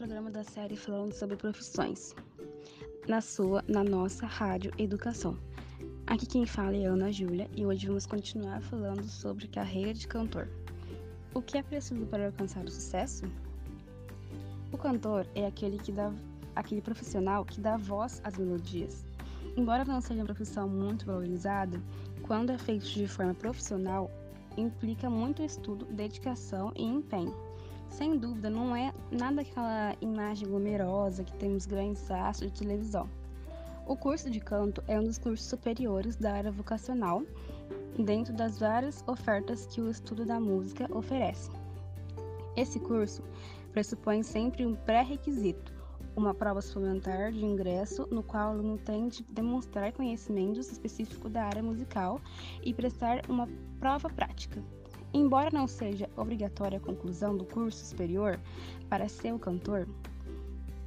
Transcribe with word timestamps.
programa 0.00 0.30
da 0.30 0.42
série 0.42 0.76
falando 0.76 1.12
sobre 1.12 1.36
profissões. 1.36 2.14
Na 3.06 3.20
sua, 3.20 3.62
na 3.68 3.84
nossa 3.84 4.24
Rádio 4.24 4.72
Educação. 4.78 5.36
Aqui 6.06 6.24
quem 6.24 6.46
fala 6.46 6.74
é 6.74 6.86
Ana 6.86 7.12
Júlia 7.12 7.50
e 7.54 7.66
hoje 7.66 7.86
vamos 7.86 8.06
continuar 8.06 8.62
falando 8.62 9.04
sobre 9.04 9.46
carreira 9.46 9.92
de 9.92 10.08
cantor. 10.08 10.48
O 11.34 11.42
que 11.42 11.58
é 11.58 11.62
preciso 11.62 12.06
para 12.06 12.24
alcançar 12.24 12.64
o 12.64 12.70
sucesso? 12.70 13.26
O 14.72 14.78
cantor 14.78 15.26
é 15.34 15.44
aquele 15.44 15.76
que 15.76 15.92
dá 15.92 16.10
aquele 16.56 16.80
profissional 16.80 17.44
que 17.44 17.60
dá 17.60 17.76
voz 17.76 18.22
às 18.24 18.38
melodias. 18.38 19.04
Embora 19.54 19.84
não 19.84 20.00
seja 20.00 20.20
uma 20.20 20.24
profissão 20.24 20.66
muito 20.66 21.04
valorizada, 21.04 21.78
quando 22.22 22.48
é 22.48 22.56
feito 22.56 22.86
de 22.86 23.06
forma 23.06 23.34
profissional, 23.34 24.10
implica 24.56 25.10
muito 25.10 25.42
estudo, 25.42 25.84
dedicação 25.84 26.72
e 26.74 26.84
empenho. 26.84 27.49
Sem 27.90 28.16
dúvida, 28.16 28.48
não 28.48 28.74
é 28.74 28.92
nada 29.10 29.42
aquela 29.42 29.94
imagem 30.00 30.48
glamourosa 30.48 31.24
que 31.24 31.34
temos 31.34 31.66
grandes 31.66 32.10
astros 32.10 32.50
de 32.52 32.60
televisão. 32.60 33.08
O 33.86 33.96
curso 33.96 34.30
de 34.30 34.40
canto 34.40 34.82
é 34.86 34.98
um 34.98 35.04
dos 35.04 35.18
cursos 35.18 35.46
superiores 35.46 36.16
da 36.16 36.32
área 36.32 36.52
vocacional, 36.52 37.22
dentro 37.98 38.32
das 38.32 38.58
várias 38.58 39.04
ofertas 39.06 39.66
que 39.66 39.80
o 39.80 39.90
estudo 39.90 40.24
da 40.24 40.38
música 40.38 40.88
oferece. 40.96 41.50
Esse 42.56 42.78
curso 42.78 43.22
pressupõe 43.72 44.22
sempre 44.22 44.64
um 44.64 44.74
pré-requisito, 44.74 45.72
uma 46.16 46.34
prova 46.34 46.62
suplementar 46.62 47.32
de 47.32 47.44
ingresso, 47.44 48.06
no 48.10 48.22
qual 48.22 48.48
o 48.48 48.52
aluno 48.52 48.78
tem 48.78 49.08
de 49.08 49.22
demonstrar 49.24 49.92
conhecimentos 49.92 50.70
específicos 50.70 51.30
da 51.30 51.44
área 51.44 51.62
musical 51.62 52.20
e 52.62 52.72
prestar 52.72 53.22
uma 53.28 53.48
prova 53.78 54.08
prática. 54.08 54.62
Embora 55.12 55.50
não 55.52 55.66
seja 55.66 56.08
obrigatória 56.16 56.78
a 56.78 56.80
conclusão 56.80 57.36
do 57.36 57.44
curso 57.44 57.84
superior 57.84 58.38
para 58.88 59.08
ser 59.08 59.32
o 59.32 59.38
cantor, 59.38 59.88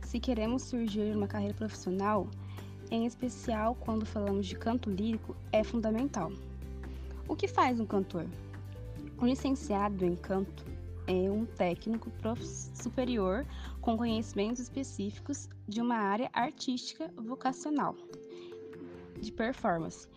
se 0.01 0.19
queremos 0.19 0.63
surgir 0.63 1.15
uma 1.15 1.27
carreira 1.27 1.53
profissional, 1.53 2.27
em 2.89 3.05
especial 3.05 3.75
quando 3.75 4.05
falamos 4.05 4.45
de 4.45 4.55
canto 4.55 4.89
lírico, 4.89 5.35
é 5.51 5.63
fundamental. 5.63 6.31
O 7.27 7.35
que 7.35 7.47
faz 7.47 7.79
um 7.79 7.85
cantor? 7.85 8.27
Um 9.19 9.25
licenciado 9.25 10.05
em 10.05 10.15
canto 10.15 10.65
é 11.07 11.29
um 11.29 11.45
técnico 11.45 12.11
superior 12.73 13.45
com 13.81 13.97
conhecimentos 13.97 14.61
específicos 14.61 15.49
de 15.67 15.81
uma 15.81 15.95
área 15.95 16.29
artística 16.33 17.11
vocacional 17.17 17.95
de 19.19 19.31
performance. 19.31 20.07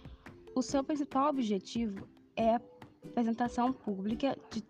O 0.55 0.62
seu 0.62 0.83
principal 0.83 1.31
objetivo 1.31 2.06
é 2.36 2.55
a 2.55 2.61
apresentação 3.05 3.72
pública 3.72 4.36
de 4.50 4.62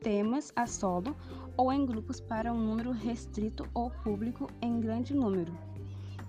temas 0.00 0.52
a 0.56 0.66
solo 0.66 1.16
ou 1.56 1.72
em 1.72 1.86
grupos 1.86 2.20
para 2.20 2.52
um 2.52 2.58
número 2.58 2.90
restrito 2.90 3.68
ou 3.74 3.90
público 3.90 4.48
em 4.60 4.80
grande 4.80 5.14
número. 5.14 5.56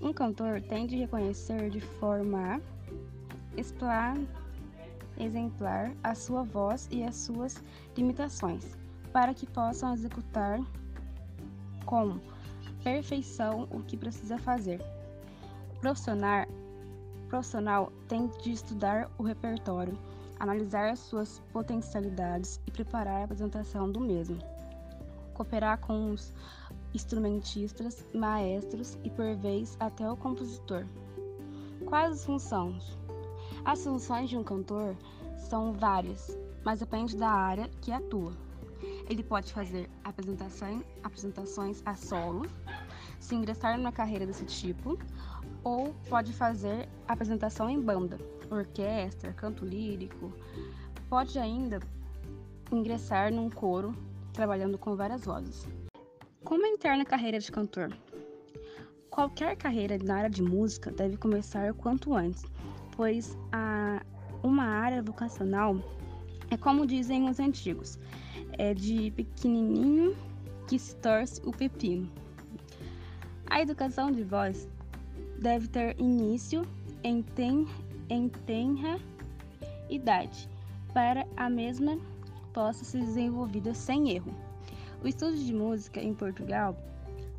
Um 0.02 0.14
cantor 0.14 0.62
tem 0.62 0.86
de 0.86 0.98
reconhecer 0.98 1.70
de 1.70 1.80
forma 1.80 2.62
exemplar 5.18 5.94
a 6.04 6.16
sua 6.16 6.44
voz 6.44 6.88
e 6.92 7.04
as 7.04 7.16
suas 7.16 7.64
limitações, 7.96 8.78
para 9.12 9.34
que 9.34 9.46
possam 9.46 9.94
executar 9.94 10.60
com 11.86 12.20
perfeição 12.84 13.68
o 13.72 13.82
que 13.82 13.96
precisa 13.96 14.38
fazer. 14.38 14.82
O 15.78 15.80
profissional, 15.80 16.46
profissional 17.30 17.92
tem 18.08 18.28
de 18.42 18.52
estudar 18.52 19.10
o 19.18 19.24
repertório 19.24 19.98
analisar 20.44 20.98
suas 20.98 21.40
potencialidades 21.54 22.60
e 22.68 22.72
preparar 22.72 23.22
a 23.22 23.24
apresentação 23.24 23.90
do 23.90 24.00
mesmo. 24.00 24.38
Cooperar 25.34 25.80
com 25.80 26.12
os 26.12 26.34
instrumentistas, 26.94 28.06
maestros 28.14 28.98
e, 29.04 29.10
por 29.10 29.36
vez, 29.38 29.78
até 29.80 30.10
o 30.10 30.18
compositor. 30.18 30.86
Quais 31.86 32.12
as 32.12 32.26
funções? 32.26 32.98
As 33.64 33.84
funções 33.84 34.30
de 34.30 34.38
um 34.38 34.44
cantor 34.44 34.96
são 35.38 35.72
várias, 35.72 36.38
mas 36.64 36.82
depende 36.82 37.16
da 37.16 37.30
área 37.30 37.70
que 37.82 37.92
atua. 37.92 38.34
Ele 39.10 39.24
pode 39.24 39.54
fazer 39.54 39.90
apresentações, 40.04 40.84
apresentações 41.02 41.82
a 41.86 41.96
solo, 41.96 42.46
se 43.18 43.34
ingressar 43.34 43.78
numa 43.78 43.94
carreira 43.94 44.26
desse 44.26 44.46
tipo, 44.46 45.00
ou 45.64 45.94
pode 46.10 46.34
fazer 46.34 46.88
apresentação 47.08 47.70
em 47.70 47.80
banda, 47.80 48.18
orquestra, 48.50 49.34
canto 49.34 49.66
lírico. 49.66 50.34
Pode 51.10 51.40
ainda 51.40 51.80
ingressar 52.72 53.32
num 53.32 53.50
coro, 53.50 53.96
trabalhando 54.34 54.78
com 54.78 54.96
várias 54.96 55.26
vozes. 55.26 55.68
Como 56.44 56.66
entrar 56.66 56.98
na 56.98 57.06
carreira 57.06 57.40
de 57.40 57.52
cantor? 57.52 57.96
Qualquer 59.10 59.56
carreira 59.56 59.98
na 60.04 60.18
área 60.18 60.30
de 60.30 60.42
música 60.42 60.92
deve 60.92 61.18
começar 61.18 61.74
quanto 61.74 62.14
antes, 62.14 62.44
pois 62.96 63.38
a, 63.52 64.04
uma 64.42 64.66
área 64.66 65.02
vocacional 65.04 65.78
é 66.50 66.58
como 66.58 66.86
dizem 66.86 67.30
os 67.30 67.40
antigos, 67.40 68.00
é 68.54 68.74
de 68.74 69.12
pequenininho 69.12 70.16
que 70.68 70.78
se 70.78 70.96
torce 70.96 71.42
o 71.46 71.52
pepino. 71.52 72.12
A 73.46 73.62
educação 73.62 74.12
de 74.12 74.24
voz 74.24 74.68
deve 75.44 75.68
ter 75.68 76.00
início 76.00 76.66
em, 77.04 77.22
ten, 77.22 77.68
em 78.10 78.30
tenra 78.30 78.98
idade, 79.90 80.50
para 80.94 81.28
a 81.36 81.50
mesma 81.50 82.00
possa 82.54 82.86
ser 82.86 83.02
desenvolvida 83.02 83.74
sem 83.74 84.12
erro. 84.12 84.34
O 85.04 85.08
estudo 85.08 85.36
de 85.36 85.54
música 85.54 86.02
em 86.02 86.14
Portugal 86.14 86.78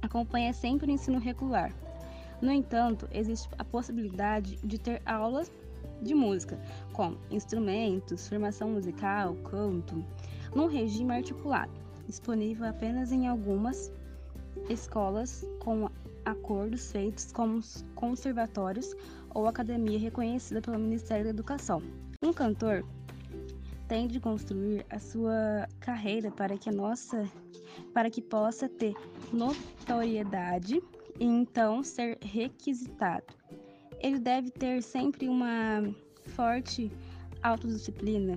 acompanha 0.02 0.52
sempre 0.52 0.86
o 0.86 0.90
ensino 0.90 1.18
regular. 1.18 1.72
No 2.42 2.52
entanto, 2.52 3.08
existe 3.10 3.48
a 3.58 3.64
possibilidade 3.64 4.58
de 4.62 4.78
ter 4.78 5.00
aulas 5.06 5.50
de 6.02 6.14
música, 6.14 6.60
como 6.92 7.16
instrumentos, 7.30 8.28
formação 8.28 8.68
musical, 8.68 9.34
canto, 9.50 10.04
num 10.54 10.66
regime 10.66 11.14
articulado, 11.14 11.72
disponível 12.06 12.68
apenas 12.68 13.12
em 13.12 13.26
algumas 13.26 13.90
escolas 14.68 15.46
com 15.58 15.88
acordos 16.24 16.90
feitos 16.90 17.30
com 17.32 17.56
os 17.56 17.84
conservatórios 17.94 18.94
ou 19.34 19.46
academia 19.46 19.98
reconhecida 19.98 20.60
pelo 20.60 20.78
Ministério 20.78 21.24
da 21.24 21.30
Educação. 21.30 21.82
Um 22.22 22.32
cantor 22.32 22.84
tem 23.88 24.06
de 24.08 24.18
construir 24.18 24.86
a 24.88 24.98
sua 24.98 25.68
carreira 25.80 26.30
para 26.30 26.56
que 26.56 26.70
nossa 26.70 27.28
para 27.92 28.10
que 28.10 28.22
possa 28.22 28.68
ter 28.68 28.94
notoriedade 29.32 30.82
e 31.18 31.24
então 31.24 31.82
ser 31.82 32.18
requisitado. 32.22 33.26
Ele 34.00 34.18
deve 34.18 34.50
ter 34.50 34.82
sempre 34.82 35.28
uma 35.28 35.82
forte 36.34 36.90
autodisciplina 37.42 38.36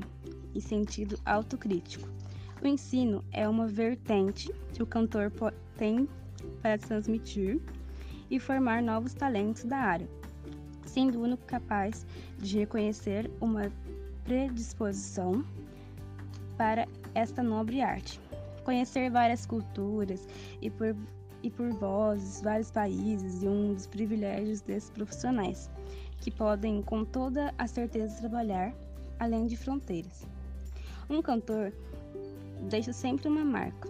e 0.54 0.62
sentido 0.62 1.20
autocrítico. 1.26 2.08
O 2.62 2.68
ensino 2.68 3.24
é 3.32 3.48
uma 3.48 3.68
vertente 3.68 4.52
que 4.74 4.82
o 4.82 4.88
cantor 4.88 5.32
tem 5.78 6.08
para 6.62 6.78
transmitir 6.78 7.62
e 8.30 8.40
formar 8.40 8.82
novos 8.82 9.14
talentos 9.14 9.64
da 9.64 9.78
área, 9.78 10.08
sendo 10.86 11.20
o 11.20 11.24
único 11.24 11.46
capaz 11.46 12.06
de 12.38 12.60
reconhecer 12.60 13.30
uma 13.40 13.72
predisposição 14.24 15.46
para 16.58 16.88
esta 17.16 17.42
nobre 17.42 17.82
arte. 17.82 18.20
Conhecer 18.64 19.10
várias 19.10 19.46
culturas 19.46 20.28
e 20.62 20.70
por, 20.70 20.96
e 21.42 21.50
por 21.50 21.70
vozes, 21.74 22.42
vários 22.42 22.70
países 22.70 23.42
e 23.42 23.48
um 23.48 23.74
dos 23.74 23.88
privilégios 23.88 24.60
desses 24.62 24.90
profissionais, 24.90 25.70
que 26.20 26.30
podem 26.30 26.82
com 26.82 27.06
toda 27.06 27.54
a 27.58 27.68
certeza 27.68 28.20
trabalhar 28.20 28.74
além 29.20 29.48
de 29.48 29.56
fronteiras. 29.56 30.28
Um 31.10 31.22
cantor 31.22 31.72
deixa 32.70 32.92
sempre 32.92 33.30
uma 33.30 33.46
marca, 33.46 33.88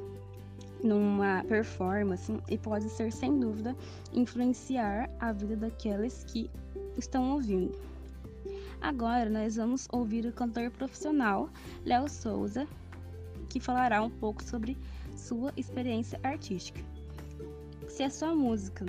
numa 0.83 1.43
performance 1.47 2.33
e 2.49 2.57
pode 2.57 2.89
ser 2.89 3.11
sem 3.11 3.39
dúvida 3.39 3.75
influenciar 4.13 5.09
a 5.19 5.31
vida 5.31 5.55
daqueles 5.55 6.23
que 6.23 6.49
estão 6.97 7.31
ouvindo. 7.31 7.77
Agora 8.81 9.29
nós 9.29 9.55
vamos 9.55 9.87
ouvir 9.91 10.25
o 10.25 10.31
cantor 10.31 10.69
profissional 10.71 11.49
Léo 11.85 12.07
Souza, 12.07 12.67
que 13.49 13.59
falará 13.59 14.01
um 14.03 14.09
pouco 14.09 14.43
sobre 14.43 14.77
sua 15.15 15.51
experiência 15.57 16.19
artística. 16.23 16.79
Se 17.87 18.03
a 18.03 18.09
sua 18.09 18.35
música, 18.35 18.85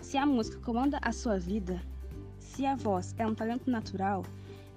se 0.00 0.16
a 0.16 0.24
música 0.24 0.58
comanda 0.60 0.98
a 1.02 1.12
sua 1.12 1.38
vida, 1.38 1.82
se 2.38 2.64
a 2.64 2.76
voz 2.76 3.14
é 3.18 3.26
um 3.26 3.34
talento 3.34 3.70
natural, 3.70 4.24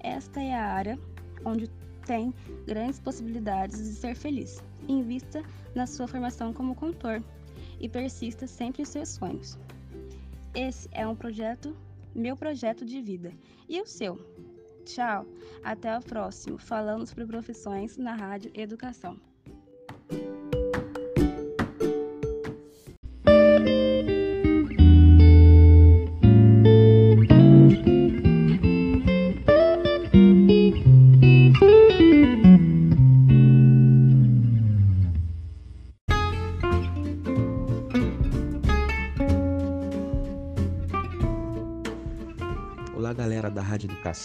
esta 0.00 0.40
é 0.40 0.54
a 0.54 0.72
área 0.72 0.98
onde 1.44 1.70
tem 2.06 2.32
grandes 2.66 2.98
possibilidades 3.00 3.78
de 3.78 3.94
ser 3.94 4.14
feliz. 4.14 4.62
Invista 4.88 5.42
na 5.74 5.86
sua 5.86 6.06
formação 6.06 6.52
como 6.52 6.74
cantor 6.74 7.22
e 7.80 7.88
persista 7.88 8.46
sempre 8.46 8.82
em 8.82 8.84
seus 8.84 9.10
sonhos. 9.10 9.58
Esse 10.54 10.88
é 10.92 11.06
um 11.06 11.14
projeto, 11.14 11.76
meu 12.14 12.36
projeto 12.36 12.86
de 12.86 13.02
vida. 13.02 13.32
E 13.68 13.80
o 13.80 13.86
seu? 13.86 14.18
Tchau, 14.84 15.26
até 15.62 15.98
o 15.98 16.00
próximo. 16.00 16.56
Falando 16.56 17.06
sobre 17.06 17.26
profissões 17.26 17.96
na 17.96 18.14
Rádio 18.14 18.50
Educação. 18.54 19.18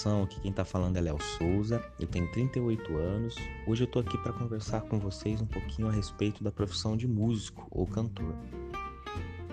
Nação, 0.02 0.24
aqui 0.24 0.40
quem 0.42 0.50
está 0.50 0.66
falando 0.66 0.98
é 0.98 1.02
Léo 1.02 1.22
Souza, 1.22 1.84
eu 2.00 2.08
tenho 2.08 2.28
38 2.32 2.98
anos. 2.98 3.36
Hoje 3.68 3.84
eu 3.84 3.86
estou 3.86 4.02
aqui 4.02 4.18
para 4.18 4.34
conversar 4.34 4.82
com 4.82 4.98
vocês 4.98 5.40
um 5.40 5.46
pouquinho 5.46 5.88
a 5.88 5.92
respeito 5.92 6.44
da 6.44 6.52
profissão 6.52 6.98
de 6.98 7.08
músico 7.08 7.68
ou 7.70 7.86
cantor. 7.86 8.34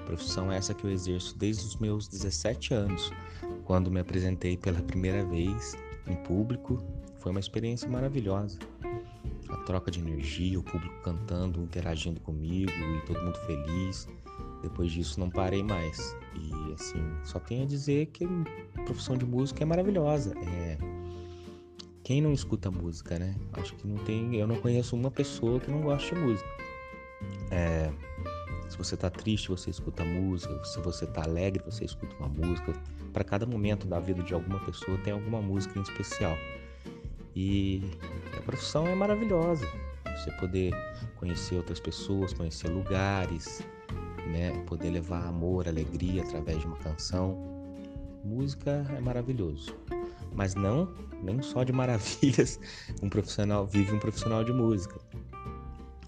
Profissão 0.06 0.50
essa 0.50 0.72
que 0.72 0.84
eu 0.84 0.90
exerço 0.90 1.36
desde 1.36 1.66
os 1.66 1.76
meus 1.76 2.08
17 2.08 2.72
anos, 2.72 3.12
quando 3.64 3.90
me 3.90 4.00
apresentei 4.00 4.56
pela 4.56 4.80
primeira 4.80 5.22
vez 5.22 5.76
em 6.06 6.16
público. 6.16 6.82
Foi 7.18 7.30
uma 7.30 7.40
experiência 7.40 7.86
maravilhosa. 7.86 8.58
A 9.50 9.56
troca 9.64 9.90
de 9.90 10.00
energia, 10.00 10.58
o 10.58 10.62
público 10.62 11.02
cantando, 11.02 11.60
interagindo 11.60 12.20
comigo 12.20 12.72
e 12.72 13.06
todo 13.06 13.22
mundo 13.22 13.38
feliz. 13.44 14.08
Depois 14.62 14.90
disso 14.90 15.20
não 15.20 15.28
parei 15.28 15.62
mais. 15.62 16.16
E 16.34 16.72
assim, 16.72 17.02
só 17.22 17.38
tenho 17.38 17.64
a 17.64 17.66
dizer 17.66 18.06
que 18.06 18.26
profissão 18.88 19.16
de 19.16 19.26
músico 19.26 19.62
é 19.62 19.66
maravilhosa. 19.66 20.34
É... 20.38 20.78
Quem 22.02 22.22
não 22.22 22.32
escuta 22.32 22.70
música, 22.70 23.18
né? 23.18 23.34
Acho 23.52 23.74
que 23.74 23.86
não 23.86 23.98
tem. 23.98 24.34
Eu 24.36 24.46
não 24.46 24.56
conheço 24.56 24.96
uma 24.96 25.10
pessoa 25.10 25.60
que 25.60 25.70
não 25.70 25.82
goste 25.82 26.14
de 26.14 26.20
música. 26.20 26.48
É... 27.50 27.92
Se 28.70 28.76
você 28.76 28.96
tá 28.96 29.10
triste, 29.10 29.48
você 29.48 29.70
escuta 29.70 30.04
música. 30.04 30.64
Se 30.64 30.80
você 30.80 31.06
tá 31.06 31.22
alegre, 31.22 31.62
você 31.64 31.84
escuta 31.84 32.16
uma 32.16 32.28
música. 32.28 32.72
Para 33.12 33.24
cada 33.24 33.46
momento 33.46 33.86
da 33.86 34.00
vida 34.00 34.22
de 34.22 34.32
alguma 34.32 34.58
pessoa 34.60 34.98
tem 34.98 35.12
alguma 35.12 35.40
música 35.42 35.78
em 35.78 35.82
especial. 35.82 36.36
E 37.36 37.82
a 38.36 38.42
profissão 38.42 38.86
é 38.86 38.94
maravilhosa. 38.94 39.66
Você 40.04 40.32
poder 40.32 40.72
conhecer 41.16 41.56
outras 41.56 41.78
pessoas, 41.78 42.32
conhecer 42.32 42.68
lugares, 42.68 43.62
né? 44.32 44.50
Poder 44.66 44.90
levar 44.90 45.26
amor, 45.26 45.68
alegria 45.68 46.22
através 46.22 46.58
de 46.58 46.66
uma 46.66 46.76
canção. 46.78 47.57
Música 48.24 48.86
é 48.96 49.00
maravilhoso. 49.00 49.74
Mas 50.34 50.54
não, 50.54 50.88
nem 51.22 51.42
só 51.42 51.64
de 51.64 51.72
maravilhas 51.72 52.60
um 53.02 53.08
profissional 53.08 53.66
vive 53.66 53.92
um 53.92 53.98
profissional 53.98 54.44
de 54.44 54.52
música. 54.52 55.00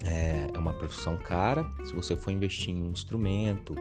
É, 0.05 0.49
é 0.53 0.59
uma 0.59 0.73
profissão 0.73 1.17
cara. 1.19 1.71
Se 1.85 1.93
você 1.93 2.17
for 2.17 2.31
investir 2.31 2.71
em 2.71 2.83
um 2.83 2.91
instrumento, 2.91 3.75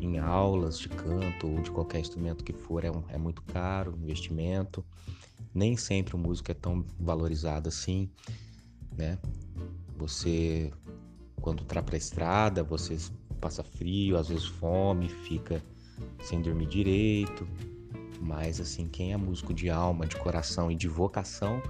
em 0.00 0.18
aulas 0.18 0.78
de 0.78 0.88
canto 0.88 1.48
ou 1.48 1.60
de 1.60 1.70
qualquer 1.70 2.00
instrumento 2.00 2.44
que 2.44 2.52
for, 2.52 2.84
é, 2.84 2.90
um, 2.90 3.02
é 3.08 3.18
muito 3.18 3.42
caro 3.42 3.92
o 3.92 4.02
investimento. 4.02 4.84
Nem 5.54 5.76
sempre 5.76 6.14
o 6.14 6.18
músico 6.18 6.50
é 6.50 6.54
tão 6.54 6.84
valorizado 6.98 7.68
assim, 7.68 8.10
né? 8.96 9.18
Você, 9.96 10.70
quando 11.40 11.64
tá 11.64 11.82
para 11.82 11.96
a 11.96 11.98
estrada, 11.98 12.62
você 12.62 12.96
passa 13.40 13.62
frio, 13.62 14.16
às 14.16 14.28
vezes 14.28 14.46
fome, 14.46 15.08
fica 15.08 15.62
sem 16.22 16.40
dormir 16.40 16.66
direito. 16.66 17.46
Mas 18.20 18.60
assim, 18.60 18.86
quem 18.88 19.12
é 19.12 19.16
músico 19.16 19.52
de 19.52 19.70
alma, 19.70 20.06
de 20.06 20.16
coração 20.16 20.70
e 20.70 20.74
de 20.74 20.88
vocação, 20.88 21.62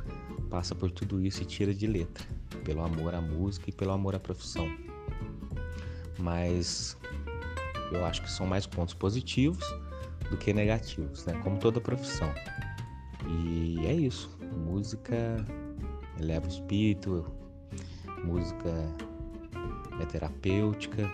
passa 0.48 0.74
por 0.74 0.90
tudo 0.90 1.20
isso 1.20 1.42
e 1.42 1.44
tira 1.44 1.74
de 1.74 1.86
letra, 1.86 2.24
pelo 2.64 2.82
amor 2.82 3.14
à 3.14 3.20
música 3.20 3.70
e 3.70 3.72
pelo 3.72 3.92
amor 3.92 4.14
à 4.14 4.20
profissão. 4.20 4.68
Mas 6.18 6.96
eu 7.92 8.04
acho 8.04 8.22
que 8.22 8.30
são 8.30 8.46
mais 8.46 8.66
pontos 8.66 8.94
positivos 8.94 9.64
do 10.30 10.36
que 10.36 10.52
negativos, 10.52 11.24
né? 11.24 11.34
Como 11.42 11.58
toda 11.58 11.80
profissão. 11.80 12.32
E 13.28 13.86
é 13.86 13.92
isso. 13.92 14.30
Música 14.56 15.44
eleva 16.20 16.46
o 16.46 16.48
espírito, 16.48 17.26
música 18.24 18.70
é 20.00 20.06
terapêutica, 20.06 21.10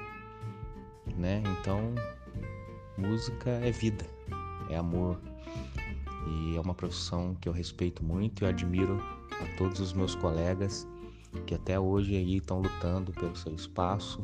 né? 1.16 1.42
Então, 1.60 1.94
música 2.96 3.50
é 3.50 3.70
vida, 3.70 4.06
é 4.72 4.76
amor. 4.76 5.18
E 6.26 6.56
é 6.56 6.60
uma 6.60 6.74
profissão 6.74 7.36
que 7.40 7.48
eu 7.48 7.52
respeito 7.52 8.02
muito 8.04 8.44
e 8.44 8.46
admiro 8.46 9.02
a 9.30 9.56
todos 9.56 9.80
os 9.80 9.92
meus 9.92 10.14
colegas 10.14 10.86
que 11.46 11.54
até 11.54 11.78
hoje 11.78 12.16
aí 12.16 12.36
estão 12.36 12.60
lutando 12.60 13.12
pelo 13.12 13.34
seu 13.36 13.54
espaço, 13.54 14.20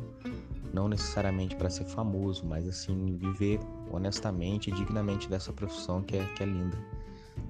não 0.73 0.87
necessariamente 0.87 1.55
para 1.55 1.69
ser 1.69 1.85
famoso, 1.85 2.45
mas 2.45 2.67
assim 2.67 3.17
viver 3.17 3.59
honestamente 3.91 4.69
e 4.69 4.73
dignamente 4.73 5.27
dessa 5.27 5.51
profissão 5.51 6.01
que 6.01 6.17
é, 6.17 6.25
que 6.35 6.43
é 6.43 6.45
linda. 6.45 6.77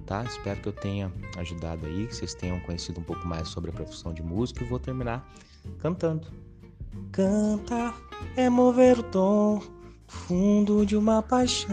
Tá? 0.06 0.24
Espero 0.24 0.60
que 0.62 0.70
eu 0.70 0.74
tenha 0.74 1.12
ajudado 1.38 1.86
aí, 1.86 2.08
que 2.08 2.16
vocês 2.16 2.34
tenham 2.34 2.60
conhecido 2.62 3.00
um 3.00 3.04
pouco 3.04 3.28
mais 3.28 3.48
sobre 3.50 3.70
a 3.70 3.74
profissão 3.74 4.14
de 4.14 4.24
músico 4.24 4.64
e 4.64 4.68
vou 4.68 4.80
terminar 4.80 5.28
cantando. 5.80 6.28
Cantar 7.12 7.96
é 8.36 8.50
mover 8.50 9.00
o 9.00 9.04
tom 9.04 9.62
fundo 10.10 10.86
de 10.86 10.98
uma 10.98 11.22
paixão. 11.22 11.70